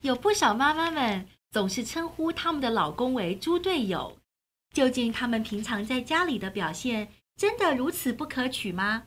[0.00, 4.18] 有不少妈妈们总是称呼他们的老公为“猪队友”，
[4.72, 9.04] 究竟他们平常在家里的表现真的如此不可取吗？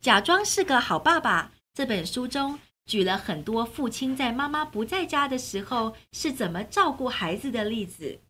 [0.00, 8.20] 假装是个好爸爸这本书中举了很多父亲在妈妈不在家的时候是怎么照顾孩子的例子。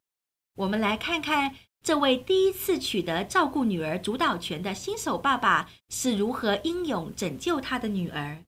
[0.55, 8.45] 我们来看看这位第一次取得照顾女儿主导权的新手爸爸是如何英勇拯救他的女儿。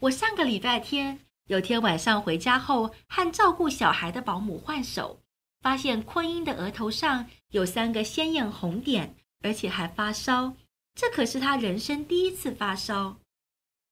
[0.00, 1.20] 我上个礼拜天。
[1.48, 5.20] 有天晚上回家后，和照顾小孩的保姆换手，
[5.60, 10.56] 发现昆英的额头上有三个鲜艳红点，而且还发烧。
[10.96, 13.18] 这可是他人生第一次发烧。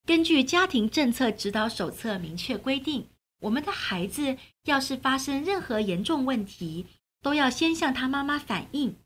[0.06, 3.08] 根据家庭政策指导手册明确规定，
[3.40, 6.86] 我们的孩子要是发生任何严重问题，
[7.22, 8.96] 都要先向他妈妈反映，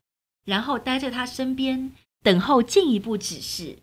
[0.44, 3.78] 然后待在他身边，等候进一步指示。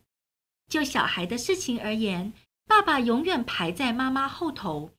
[0.68, 2.34] 就小孩的事情而言，
[2.68, 4.92] 爸爸永远排在妈妈后头，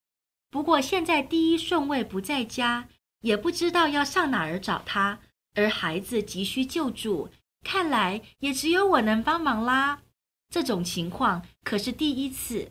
[0.51, 2.89] 不过现在第一顺位不在家，
[3.21, 5.19] 也不知道要上哪儿找他，
[5.55, 7.29] 而孩子急需救助，
[7.63, 10.01] 看来也只有我能帮忙啦。
[10.49, 12.71] 这种情况可是第一次。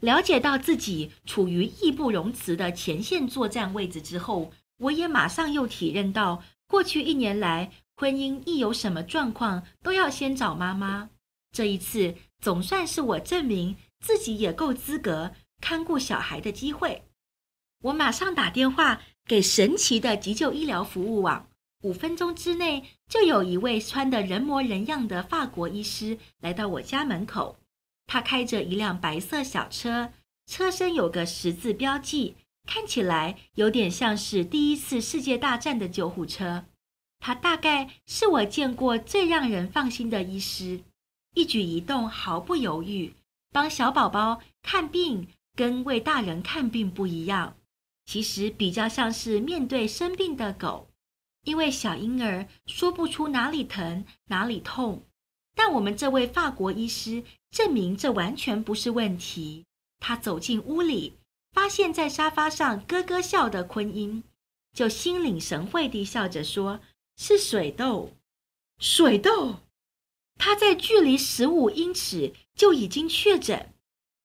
[0.00, 11.10] 了解到自己处于义不容辞的前线作战位置之后，我也马上又体认到，过去一年来，婚姻一有什么状况，都要先找妈妈。
[11.52, 13.76] 这一次总算是我证明。
[14.02, 17.04] 自己也够资格看顾小孩的机会，
[17.82, 21.49] 我马上打电话给神奇的急救医疗服务网，
[21.82, 27.56] 五分钟之内就有一位穿得人模人样的法国医师来到我家门口。
[28.06, 30.12] 他开着一辆白色小车，
[30.46, 32.34] 车身有个十字标记，
[32.66, 36.64] 看起来有点像是第一次世界大战的救护车。
[37.18, 40.80] 他大概是我见过最让人放心的医师，
[41.34, 43.14] 一举一动毫不犹豫。
[43.52, 47.56] 帮小宝宝看病跟为大人看病不一样，
[48.04, 50.89] 其实比较像是面对生病的狗，
[51.44, 55.04] 因为小婴儿说不出哪里疼哪里痛，
[55.54, 59.64] 但我们这位法国医师证明这完全不是问题。
[59.98, 61.18] 他走进屋里，
[61.52, 64.22] 发现在沙发上咯咯笑的昆英，
[64.72, 66.80] 就心领神会地笑着说
[67.16, 68.12] ：“是水痘，
[68.78, 69.56] 水痘。”
[70.38, 73.74] 他在距离十五英尺就已经确诊，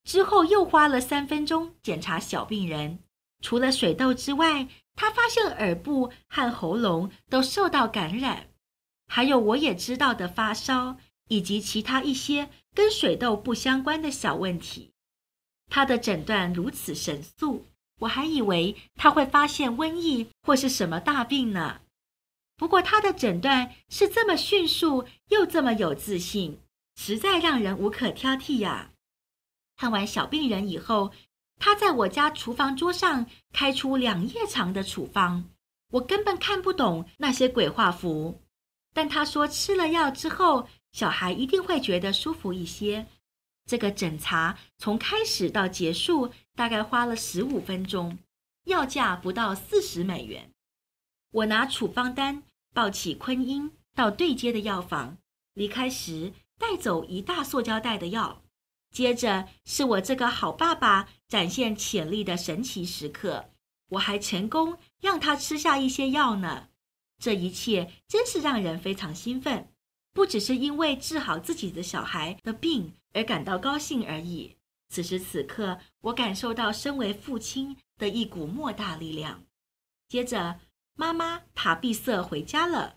[0.04, 3.00] 之后又花了三分钟检查小病人。
[3.42, 4.66] 除了水痘之外，
[4.96, 8.48] 他发现耳部和喉咙都受到感染，
[9.06, 10.96] 还有我也知道的发烧，
[11.28, 14.90] 以及其他一些跟水痘不相关的小问题。
[15.68, 17.66] 他的诊断如此神速，
[18.00, 21.80] 我还以为他会发现瘟疫或是什么大病呢。
[22.56, 26.58] 不过他的诊断是这么迅速，又这么有自信，
[26.94, 28.92] 实在让人无可挑剔呀。
[29.76, 31.12] 看完小病人以后，
[31.58, 35.44] 他在我家厨房桌上开出两页长的处方，
[35.90, 38.40] 我根本看不懂那些鬼画符。
[38.92, 43.06] 但他说吃了药之后，小孩一定会觉得舒服一些。
[43.66, 48.18] 这个诊查从开始到结束大概花了十五分钟，
[48.64, 50.50] 药价不到四十美元。
[51.32, 55.18] 我拿处方单，抱起昆英到对街的药房，
[55.54, 58.42] 离开时带走一大塑胶袋的药。
[58.92, 63.50] 接着是我这个好爸爸展现潜力的神奇时刻，
[63.90, 66.68] 我还成功让他吃下一些药呢。
[67.18, 69.72] 这一切真是让人非常兴奋，
[70.12, 74.56] 不只是因为治好自己的小孩的病而感到高兴而已。
[74.88, 79.44] 此时此刻，我感受到身为父亲的一股莫大力量。
[80.08, 80.60] 接着。
[80.98, 82.96] 妈妈塔碧瑟回家了，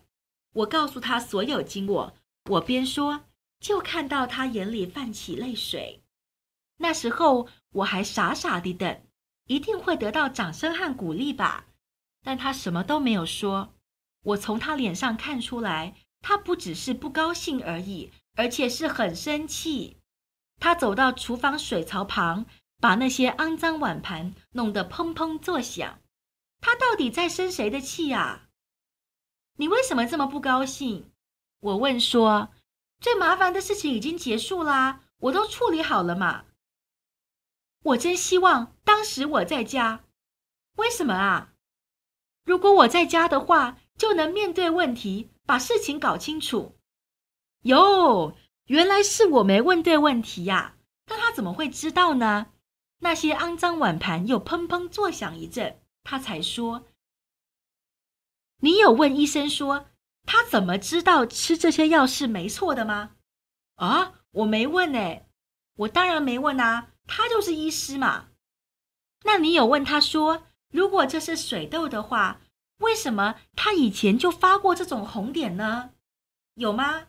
[0.54, 2.14] 我告诉她所有经过。
[2.48, 3.26] 我边说，
[3.60, 6.02] 就看到她眼里泛起泪水。
[6.82, 9.02] 那时候我还傻傻地等，
[9.46, 11.66] 一定会得到掌声和鼓励吧。
[12.22, 13.74] 但他什么都没有说。
[14.22, 19.98] 我从他脸上看出来，他不只是不高兴而已，而且是很生气。
[20.58, 22.46] 他走到厨房水槽旁，
[22.80, 25.98] 把那些肮脏碗盘弄得砰砰作响。
[26.62, 28.48] 他到底在生谁的气呀？
[29.58, 31.10] 你为什么这么不高兴？
[31.60, 32.50] 我问说，
[33.00, 36.46] 最麻烦的事情已经结束啦，我都处理好了嘛。
[37.82, 40.04] 我真希望当时我在家。
[40.76, 41.52] 为什么啊？
[42.44, 46.78] 如果我在家的话，就能面对问题，把事情搞清楚。
[47.62, 48.36] 哟，
[48.66, 50.76] 原来是我没问对问题呀。
[51.04, 52.52] 但他怎么会知道呢？
[53.00, 55.80] 那些肮脏碗盘又砰砰作响一阵。
[56.02, 56.86] 他才说
[58.60, 59.86] ：“你有问医生说
[60.24, 63.16] 他怎么知道吃这些药是没错的吗？”
[63.76, 65.28] 啊，我没问哎，
[65.76, 68.28] 我当然没问啊，他就是医师嘛。
[69.24, 72.40] 那你有问他说，如果这是水痘的话，
[72.78, 75.90] 为什么他以前就发过这种红点呢？
[76.54, 77.08] 有吗？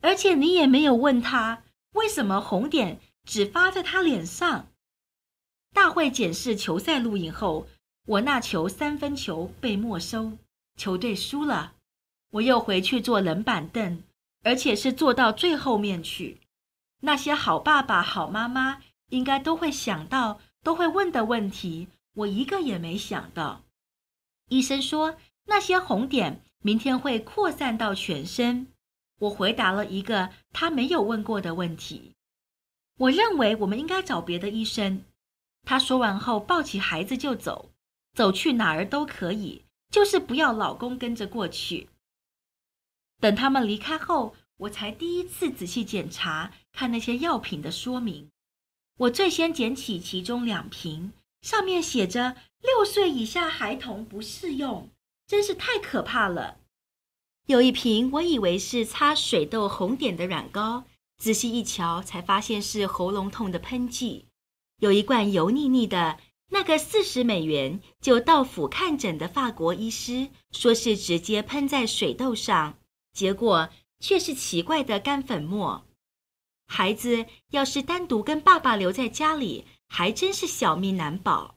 [0.00, 1.64] 而且你也没有问他，
[1.94, 4.68] 为什么红点只发在他脸上？
[5.74, 7.66] 大会检视球赛录影后，
[8.06, 10.38] 我那球三分球被没收，
[10.76, 11.74] 球队输了。
[12.30, 14.02] 我又回去坐冷板凳，
[14.44, 16.38] 而且是坐到最后面去。
[17.00, 18.80] 那些好爸爸、好妈妈
[19.12, 23.62] 应该都会想到、都会问的问题，我一个也没想到。
[24.48, 28.68] 医生说，那些红点明天会扩散到全身。
[29.18, 32.14] 我回答了一个他没有问过的问题。
[32.98, 35.04] 我认为我们应该找别的医生。
[35.64, 37.70] 他说完后，抱起孩子就走，
[38.14, 41.90] 走去哪儿都可以，就是不要老公跟着过去。
[43.20, 48.30] 等他们离开后，我才第一次仔细检查看那些药品的说明。
[48.98, 51.12] 我最先捡起其中两瓶。
[51.40, 54.88] 上面写着“六岁以下孩童不适用”，
[55.26, 56.58] 真是太可怕了。
[57.46, 60.84] 有一瓶我以为是擦水痘红点的软膏，
[61.18, 64.26] 仔细一瞧才发现是喉咙痛的喷剂。
[64.78, 72.78] 有一罐油腻腻的，那个四十美元就到府看诊的法国医师说是直接喷在水痘上，
[73.12, 73.68] 结果
[73.98, 75.84] 却是奇怪的干粉末。
[76.66, 79.66] 孩子要是单独跟爸爸留在家里。
[79.94, 81.56] 还真是小命难保。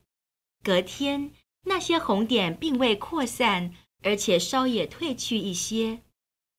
[0.61, 1.31] 隔天，
[1.61, 3.73] 那些红点并未扩散，
[4.03, 6.01] 而且烧也退去一些。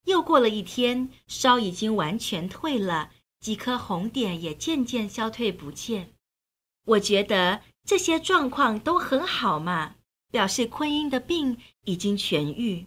[0.06, 3.10] 又过了一天，烧已经完全退了，
[3.40, 6.14] 几颗红点也渐渐消退不见。
[6.86, 9.96] 我觉得这些状况都很好嘛，
[10.32, 12.86] 表示坤英的病已经痊愈。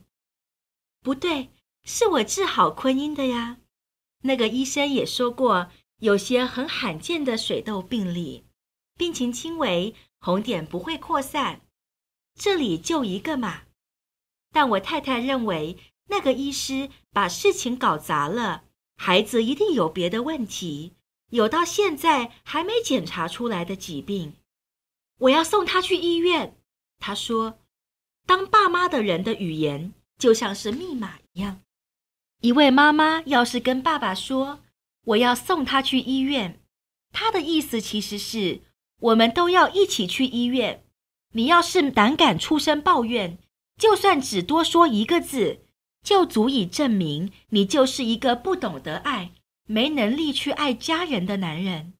[1.03, 1.51] 不对，
[1.83, 3.58] 是我治好坤英的呀。
[4.23, 8.45] 那个医生也说过，有些很罕见的水痘病例。
[8.97, 11.61] 病情轻微，红点不会扩散，
[12.35, 13.61] 这里就一个嘛。
[14.51, 15.77] 但我太太认为
[16.07, 18.65] 那个医师把事情搞砸了，
[18.97, 20.95] 孩子一定有别的问题，
[21.29, 24.33] 有到现在还没检查出来的疾病。
[25.19, 26.57] 我要送他去医院。
[26.97, 27.59] 他说
[28.27, 31.61] ：“当爸妈的人的语言就像是密码一样。
[32.41, 34.61] 一位妈妈要是跟爸爸说
[35.05, 36.59] 我要送他去医院，
[37.11, 38.61] 他的意思其实是。”
[39.01, 40.83] 我们都要一起去医院。
[41.31, 43.37] 你要是胆敢出声抱怨，
[43.77, 45.61] 就算只多说一个字，
[46.03, 49.31] 就足以证明你就是一个不懂得爱、
[49.65, 51.93] 没能力去爱家人的男人。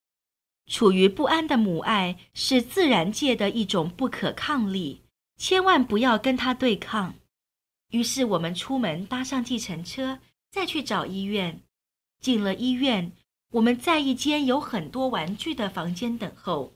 [0.68, 5.04] 处于不安的母爱是自然界的一种不可抗力，
[5.38, 7.16] 千万不要跟他对抗。
[7.92, 10.20] 于是我们出门搭上计程车，
[10.52, 11.62] 再去找医院。
[12.20, 13.14] 进了医院，
[13.52, 16.74] 我们在一间有很多玩具的房间等候。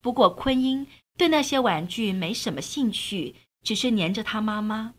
[0.00, 4.94] 不过，昆英对那些玩具没什么兴趣，只是黏着他妈妈，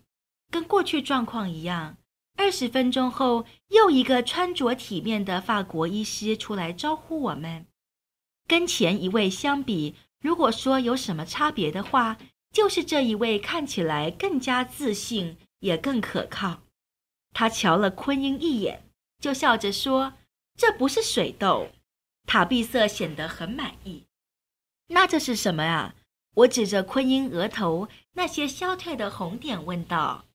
[0.52, 1.98] 跟过去状况一样。
[2.36, 7.66] 二十分钟后，又一个穿着体面的法国医师出来招呼我们。
[8.48, 12.18] 跟前一位相比，如果说有什么差别的话，
[12.52, 16.62] 就是这一位看起来更加自信，也更可靠。
[17.34, 18.84] 他瞧了昆英一眼，
[19.20, 20.14] 就笑着说
[20.58, 21.70] ：“这不是水痘。”
[22.28, 24.06] 塔碧色显得很满意。
[24.88, 25.96] 那这是什么呀？
[26.36, 30.26] 我指着昆英额头那些消退的红点问道。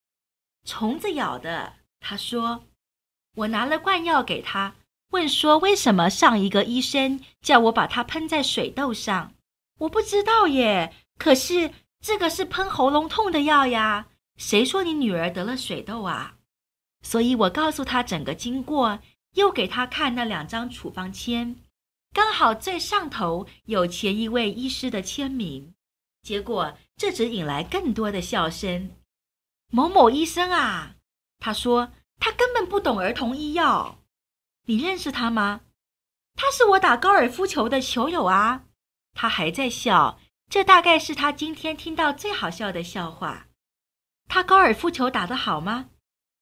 [0.64, 2.64] 虫子咬的，他说。
[3.36, 4.74] 我拿了罐药给他，
[5.10, 9.34] 问说为什么上一个医生叫我把它喷在水痘上？
[9.78, 10.94] 我不知道耶。
[11.18, 14.06] 可是这个是喷喉咙痛的药呀。
[14.36, 16.36] 谁说你女儿得了水痘啊？
[17.04, 18.98] 所以我告诉他整个经过，
[19.34, 21.54] 又给他看那两张处方签。
[22.12, 25.74] 刚好最上头有前一位医师的签名，
[26.22, 28.90] 结果这只引来更多的笑声。
[29.70, 30.96] 某某医生啊，
[31.38, 33.98] 他说他根本不懂儿童医药。
[34.66, 35.60] 你认识他吗？
[36.36, 38.64] 他是我打高尔夫球的球友啊。
[39.12, 40.18] 他还在笑，
[40.48, 43.48] 这大概是他今天听到最好笑的笑话。
[44.26, 45.90] 他高尔夫球打得好吗？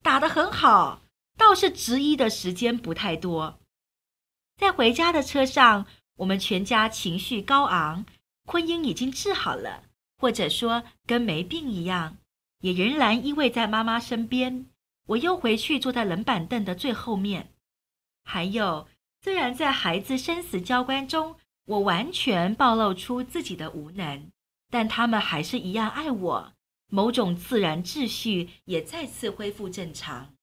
[0.02, 1.02] 打得很好，
[1.36, 3.60] 倒是执医的时间不太多。
[4.56, 8.04] 在回家的车上，我们全家情绪高昂。
[8.44, 9.84] 昆英已经治好了，
[10.18, 12.18] 或者说跟没病一样，
[12.60, 14.66] 也仍然依偎在妈妈身边。
[15.06, 17.52] 我又回去坐在冷板凳的最后面。
[18.24, 18.88] 还有，
[19.22, 24.28] 虽然在孩子生死交关中，我完全暴露出自己的无能，
[24.70, 26.52] 但他们还是一样爱我。
[26.94, 30.34] 某种自然秩序也再次恢复正常。